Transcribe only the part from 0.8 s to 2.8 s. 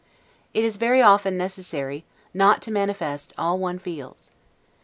often necessary, not to